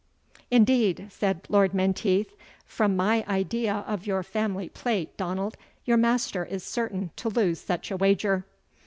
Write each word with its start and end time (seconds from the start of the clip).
"Indeed," 0.49 1.09
said 1.11 1.41
Lord 1.47 1.75
Menteith, 1.75 2.33
"from 2.65 2.95
my 2.97 3.23
idea 3.27 3.83
of 3.85 4.07
your 4.07 4.23
family 4.23 4.67
plate, 4.67 5.15
Donald, 5.15 5.57
your 5.85 5.97
master 5.97 6.43
is 6.43 6.63
certain 6.63 7.11
to 7.17 7.29
lose 7.29 7.59
such 7.61 7.91
a 7.91 7.97
wager." 7.97 8.43